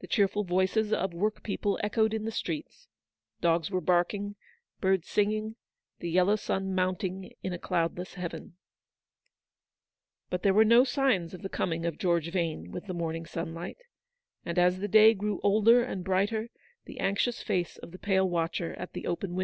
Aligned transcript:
The 0.00 0.06
cheerful 0.06 0.44
voices 0.44 0.92
of 0.92 1.14
workpeople 1.14 1.80
echoed 1.82 2.12
in 2.12 2.26
the 2.26 2.30
streets 2.30 2.82
j 2.82 2.88
dogs 3.40 3.70
were 3.70 3.80
barking, 3.80 4.36
birds 4.82 5.08
singing, 5.08 5.56
the 5.98 6.10
yellow 6.10 6.36
sun 6.36 6.74
mounting 6.74 7.32
in 7.42 7.54
a 7.54 7.58
cloudless 7.58 8.12
heaven. 8.12 8.58
But 10.28 10.42
there 10.42 10.52
were 10.52 10.62
no 10.66 10.84
signs 10.84 11.32
of 11.32 11.40
the 11.40 11.48
coming 11.48 11.86
of 11.86 11.96
George 11.96 12.28
Vane 12.30 12.70
with 12.70 12.84
the 12.84 12.92
morning 12.92 13.24
sunlight; 13.24 13.78
and 14.44 14.58
as 14.58 14.80
the 14.80 14.88
day 14.88 15.14
grew 15.14 15.40
older 15.42 15.82
and 15.82 16.04
brighter, 16.04 16.50
the 16.84 17.00
anxious 17.00 17.40
face 17.42 17.78
of 17.78 17.92
the 17.92 17.98
pale 17.98 18.28
watcher 18.28 18.74
at 18.74 18.92
the 18.92 19.06
open 19.06 19.34